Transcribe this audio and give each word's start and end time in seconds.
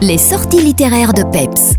Les 0.00 0.16
sorties 0.16 0.62
littéraires 0.62 1.12
de 1.12 1.24
Peps. 1.24 1.74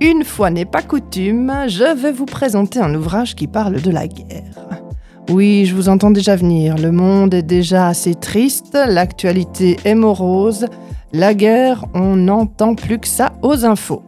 Une 0.00 0.22
fois 0.22 0.50
n'est 0.50 0.64
pas 0.64 0.82
coutume, 0.82 1.52
je 1.66 1.96
vais 2.00 2.12
vous 2.12 2.26
présenter 2.26 2.78
un 2.78 2.94
ouvrage 2.94 3.34
qui 3.34 3.48
parle 3.48 3.82
de 3.82 3.90
la 3.90 4.06
guerre. 4.06 4.80
Oui, 5.28 5.66
je 5.66 5.74
vous 5.74 5.88
entends 5.88 6.12
déjà 6.12 6.36
venir, 6.36 6.78
le 6.78 6.92
monde 6.92 7.34
est 7.34 7.42
déjà 7.42 7.88
assez 7.88 8.14
triste, 8.14 8.78
l'actualité 8.86 9.78
est 9.84 9.96
morose, 9.96 10.66
la 11.12 11.34
guerre, 11.34 11.86
on 11.92 12.14
n'entend 12.14 12.76
plus 12.76 13.00
que 13.00 13.08
ça 13.08 13.32
aux 13.42 13.64
infos. 13.64 14.04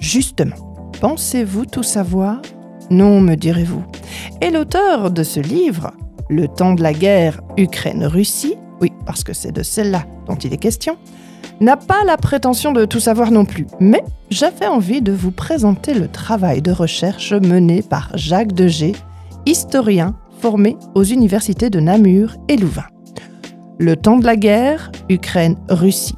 Justement, 0.00 0.90
pensez-vous 1.00 1.66
tout 1.66 1.84
savoir? 1.84 2.42
Non, 2.90 3.20
me 3.20 3.36
direz-vous. 3.36 3.84
Et 4.40 4.50
l'auteur 4.50 5.12
de 5.12 5.22
ce 5.22 5.38
livre, 5.38 5.92
Le 6.30 6.48
temps 6.48 6.74
de 6.74 6.82
la 6.82 6.94
guerre 6.94 7.42
Ukraine-Russie, 7.58 8.56
oui, 8.80 8.90
parce 9.06 9.22
que 9.22 9.34
c'est 9.34 9.52
de 9.52 9.62
celle-là 9.62 10.04
dont 10.26 10.36
il 10.36 10.52
est 10.52 10.58
question, 10.58 10.96
n'a 11.60 11.76
pas 11.76 12.04
la 12.04 12.16
prétention 12.16 12.72
de 12.72 12.84
tout 12.84 13.00
savoir 13.00 13.30
non 13.30 13.44
plus, 13.44 13.66
mais 13.80 14.02
j'avais 14.30 14.66
envie 14.66 15.02
de 15.02 15.12
vous 15.12 15.30
présenter 15.30 15.94
le 15.94 16.08
travail 16.08 16.62
de 16.62 16.72
recherche 16.72 17.32
mené 17.32 17.82
par 17.82 18.10
Jacques 18.14 18.52
Degé, 18.52 18.92
historien 19.46 20.14
formé 20.40 20.76
aux 20.94 21.04
universités 21.04 21.70
de 21.70 21.80
Namur 21.80 22.36
et 22.48 22.56
Louvain. 22.56 22.86
Le 23.78 23.96
temps 23.96 24.18
de 24.18 24.26
la 24.26 24.36
guerre, 24.36 24.92
Ukraine-Russie. 25.08 26.16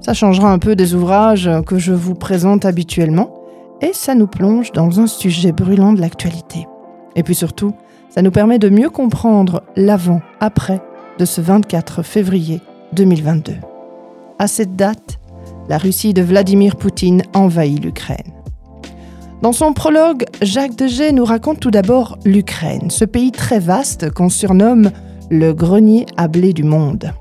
Ça 0.00 0.14
changera 0.14 0.52
un 0.52 0.58
peu 0.58 0.76
des 0.76 0.94
ouvrages 0.94 1.50
que 1.66 1.78
je 1.78 1.92
vous 1.92 2.14
présente 2.14 2.64
habituellement 2.64 3.34
et 3.80 3.92
ça 3.92 4.14
nous 4.14 4.26
plonge 4.26 4.72
dans 4.72 5.00
un 5.00 5.06
sujet 5.06 5.52
brûlant 5.52 5.92
de 5.92 6.00
l'actualité. 6.00 6.66
Et 7.16 7.22
puis 7.22 7.34
surtout, 7.34 7.74
ça 8.08 8.22
nous 8.22 8.30
permet 8.30 8.58
de 8.58 8.68
mieux 8.68 8.90
comprendre 8.90 9.62
l'avant-après 9.76 10.80
de 11.18 11.24
ce 11.24 11.40
24 11.40 12.02
février 12.02 12.60
2022. 12.92 13.54
À 14.44 14.46
cette 14.46 14.76
date, 14.76 15.18
la 15.70 15.78
Russie 15.78 16.12
de 16.12 16.20
Vladimir 16.20 16.76
Poutine 16.76 17.22
envahit 17.32 17.82
l'Ukraine. 17.82 18.30
Dans 19.40 19.54
son 19.54 19.72
prologue, 19.72 20.26
Jacques 20.42 20.76
Degay 20.76 21.12
nous 21.12 21.24
raconte 21.24 21.60
tout 21.60 21.70
d'abord 21.70 22.18
l'Ukraine, 22.26 22.90
ce 22.90 23.06
pays 23.06 23.32
très 23.32 23.58
vaste 23.58 24.10
qu'on 24.10 24.28
surnomme 24.28 24.90
le 25.30 25.54
grenier 25.54 26.04
à 26.18 26.28
blé 26.28 26.52
du 26.52 26.62
monde. 26.62 27.14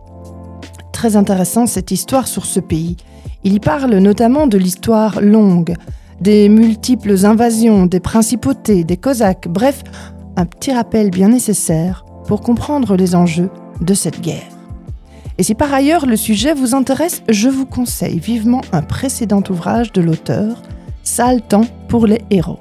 Très 0.92 1.16
intéressant 1.16 1.66
cette 1.66 1.92
histoire 1.92 2.28
sur 2.28 2.46
ce 2.46 2.60
pays. 2.60 2.98
Il 3.46 3.54
y 3.54 3.62
parle 3.62 3.96
notamment 4.00 4.46
de 4.46 4.58
l'histoire 4.58 5.22
longue, 5.22 5.76
des 6.20 6.50
multiples 6.50 7.26
invasions, 7.26 7.86
des 7.86 8.02
principautés, 8.02 8.84
des 8.84 8.98
Cosaques, 8.98 9.48
bref, 9.48 9.82
un 10.36 10.46
petit 10.46 10.74
rappel 10.74 11.10
bien 11.10 11.30
nécessaire 11.30 12.04
pour 12.28 12.42
comprendre 12.42 12.98
les 12.98 13.16
enjeux 13.16 13.50
de 13.80 13.94
cette 13.94 14.20
guerre. 14.20 14.53
Et 15.38 15.44
si 15.44 15.56
par 15.56 15.74
ailleurs 15.74 16.06
le 16.06 16.16
sujet 16.16 16.54
vous 16.54 16.76
intéresse, 16.76 17.24
je 17.30 17.50
vous 17.50 17.66
conseille 17.66 18.20
vivement 18.20 18.62
un 18.72 18.82
précédent 18.82 19.44
ouvrage 19.50 19.92
de 19.92 20.02
l'auteur, 20.02 20.62
Sale 21.04 21.42
temps 21.42 21.66
pour 21.90 22.08
les 22.08 22.22
héros. 22.30 22.60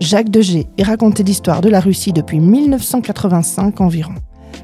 Jacques 0.00 0.30
Degé 0.30 0.66
y 0.76 0.82
racontait 0.82 1.22
l'histoire 1.22 1.60
de 1.60 1.68
la 1.68 1.80
Russie 1.80 2.12
depuis 2.12 2.40
1985 2.40 3.80
environ. 3.80 4.14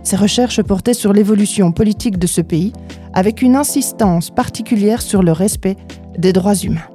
Ses 0.02 0.16
recherches 0.16 0.62
portaient 0.62 0.94
sur 0.94 1.12
l'évolution 1.12 1.70
politique 1.70 2.18
de 2.18 2.26
ce 2.26 2.40
pays, 2.40 2.72
avec 3.12 3.42
une 3.42 3.56
insistance 3.56 4.30
particulière 4.30 5.02
sur 5.02 5.22
le 5.22 5.32
respect 5.32 5.76
des 6.18 6.32
droits 6.32 6.56
humains. 6.56 6.88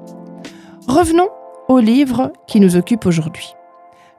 Revenons 0.88 1.30
au 1.69 1.80
livre 1.80 2.33
qui 2.47 2.59
nous 2.59 2.75
occupe 2.75 3.05
aujourd'hui. 3.05 3.53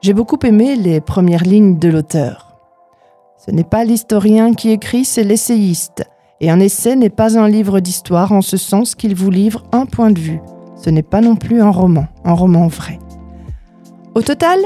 J'ai 0.01 0.13
beaucoup 0.13 0.39
aimé 0.43 0.75
les 0.75 1.01
premières 1.01 1.43
lignes 1.43 1.77
de 1.77 1.89
l'auteur. 1.89 2.55
Ce 3.37 3.51
n'est 3.51 3.63
pas 3.63 3.83
l'historien 3.83 4.53
qui 4.53 4.71
écrit, 4.71 5.05
c'est 5.05 5.23
l'essayiste. 5.23 6.03
Et 6.39 6.51
un 6.51 6.59
essai 6.59 6.95
n'est 6.95 7.09
pas 7.09 7.39
un 7.39 7.47
livre 7.47 7.79
d'histoire 7.79 8.31
en 8.31 8.41
ce 8.41 8.57
sens 8.57 8.93
qu'il 8.93 9.15
vous 9.15 9.31
livre 9.31 9.63
un 9.71 9.85
point 9.87 10.11
de 10.11 10.19
vue. 10.19 10.39
Ce 10.75 10.91
n'est 10.91 11.01
pas 11.01 11.21
non 11.21 11.35
plus 11.35 11.61
un 11.61 11.71
roman, 11.71 12.05
un 12.23 12.33
roman 12.33 12.67
vrai. 12.67 12.99
Au 14.13 14.21
total, 14.21 14.59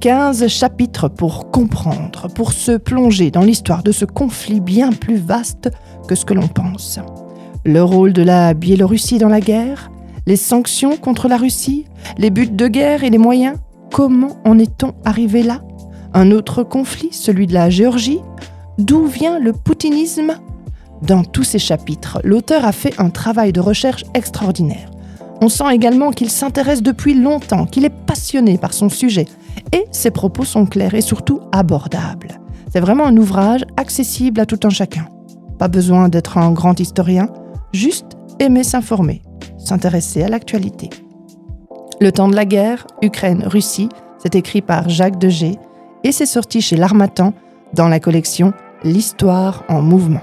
15 0.00 0.48
chapitres 0.48 1.08
pour 1.08 1.52
comprendre, 1.52 2.28
pour 2.34 2.52
se 2.52 2.72
plonger 2.76 3.30
dans 3.30 3.42
l'histoire 3.42 3.84
de 3.84 3.92
ce 3.92 4.04
conflit 4.04 4.60
bien 4.60 4.90
plus 4.90 5.16
vaste 5.16 5.70
que 6.08 6.16
ce 6.16 6.24
que 6.24 6.34
l'on 6.34 6.48
pense. 6.48 6.98
Le 7.64 7.82
rôle 7.82 8.12
de 8.12 8.22
la 8.22 8.54
Biélorussie 8.54 9.18
dans 9.18 9.28
la 9.28 9.40
guerre, 9.40 9.90
les 10.26 10.36
sanctions 10.36 10.96
contre 10.96 11.28
la 11.28 11.36
Russie, 11.36 11.86
les 12.18 12.30
buts 12.30 12.50
de 12.50 12.66
guerre 12.66 13.04
et 13.04 13.10
les 13.10 13.18
moyens. 13.18 13.56
Comment 13.92 14.36
en 14.44 14.58
est-on 14.58 14.92
arrivé 15.04 15.44
là? 15.44 15.62
Un 16.14 16.32
autre 16.32 16.64
conflit, 16.64 17.12
celui 17.12 17.46
de 17.46 17.54
la 17.54 17.70
Géorgie 17.70 18.20
D'où 18.78 19.06
vient 19.06 19.38
le 19.38 19.52
poutinisme 19.52 20.34
dans 21.06 21.22
tous 21.22 21.44
ces 21.44 21.58
chapitres, 21.58 22.20
l'auteur 22.24 22.64
a 22.64 22.72
fait 22.72 22.98
un 22.98 23.10
travail 23.10 23.52
de 23.52 23.60
recherche 23.60 24.04
extraordinaire. 24.14 24.90
On 25.40 25.48
sent 25.48 25.72
également 25.72 26.10
qu'il 26.10 26.30
s'intéresse 26.30 26.82
depuis 26.82 27.14
longtemps, 27.14 27.66
qu'il 27.66 27.84
est 27.84 27.90
passionné 28.06 28.58
par 28.58 28.72
son 28.72 28.88
sujet, 28.88 29.26
et 29.72 29.84
ses 29.92 30.10
propos 30.10 30.44
sont 30.44 30.66
clairs 30.66 30.94
et 30.94 31.00
surtout 31.00 31.40
abordables. 31.52 32.40
C'est 32.72 32.80
vraiment 32.80 33.06
un 33.06 33.16
ouvrage 33.16 33.64
accessible 33.76 34.40
à 34.40 34.46
tout 34.46 34.58
un 34.64 34.70
chacun. 34.70 35.06
Pas 35.58 35.68
besoin 35.68 36.08
d'être 36.08 36.38
un 36.38 36.52
grand 36.52 36.78
historien, 36.80 37.28
juste 37.72 38.16
aimer 38.40 38.64
s'informer, 38.64 39.22
s'intéresser 39.58 40.22
à 40.22 40.28
l'actualité. 40.28 40.90
Le 42.00 42.12
temps 42.12 42.28
de 42.28 42.36
la 42.36 42.44
guerre, 42.44 42.86
Ukraine-Russie, 43.02 43.88
c'est 44.18 44.34
écrit 44.34 44.60
par 44.60 44.88
Jacques 44.88 45.18
Degé 45.18 45.56
et 46.04 46.12
c'est 46.12 46.26
sorti 46.26 46.60
chez 46.60 46.76
l'Armatan 46.76 47.32
dans 47.74 47.88
la 47.88 48.00
collection 48.00 48.52
L'histoire 48.82 49.64
en 49.68 49.80
mouvement. 49.80 50.20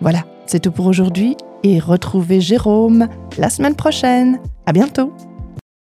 Voilà, 0.00 0.24
c'est 0.46 0.60
tout 0.60 0.70
pour 0.70 0.86
aujourd'hui 0.86 1.36
et 1.62 1.78
retrouvez 1.78 2.40
Jérôme 2.40 3.08
la 3.38 3.50
semaine 3.50 3.74
prochaine. 3.74 4.38
À 4.66 4.72
bientôt! 4.72 5.12